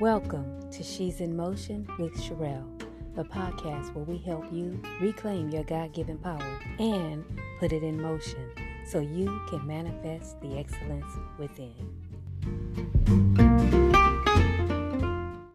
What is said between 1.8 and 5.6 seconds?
with Sherelle, the podcast where we help you reclaim